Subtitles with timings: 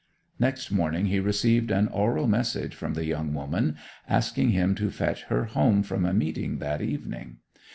[0.39, 3.75] Next morning he received an oral message from the young woman,
[4.09, 7.37] asking him to fetch her home from a meeting that evening.